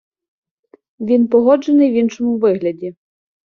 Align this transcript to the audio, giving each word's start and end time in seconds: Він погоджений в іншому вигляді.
Він 0.99 1.27
погоджений 1.27 1.91
в 1.91 1.93
іншому 1.93 2.37
вигляді. 2.37 2.95